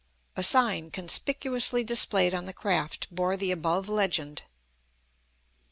[0.35, 4.41] A sign conspicuously displayed on the craft bore the above legend.